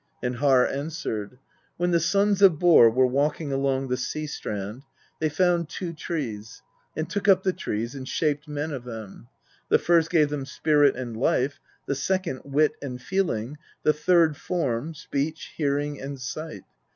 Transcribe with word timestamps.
And 0.23 0.37
Harr 0.37 0.67
answered: 0.67 1.37
"When 1.77 1.91
the 1.91 1.99
sons 1.99 2.41
of 2.41 2.53
Borr 2.57 2.89
were 2.91 3.05
walking 3.05 3.53
along 3.53 3.87
the 3.89 3.97
sea 3.97 4.25
strand, 4.25 4.81
they 5.19 5.29
found 5.29 5.69
two 5.69 5.93
trees, 5.93 6.63
and 6.97 7.07
took 7.07 7.27
up 7.27 7.43
the 7.43 7.53
trees 7.53 7.93
and 7.93 8.09
shaped 8.09 8.47
men 8.47 8.71
of 8.71 8.83
them: 8.83 9.27
the 9.69 9.77
first 9.77 10.09
gave 10.09 10.29
them 10.29 10.47
spirit 10.47 10.95
and 10.95 11.15
life; 11.15 11.59
the 11.85 11.93
second, 11.93 12.41
wit 12.45 12.71
and 12.81 12.99
feel 12.99 13.29
ing; 13.29 13.59
the 13.83 13.93
third, 13.93 14.37
form, 14.37 14.95
speech, 14.95 15.53
hearing, 15.57 16.01
and 16.01 16.19
sight. 16.19 16.63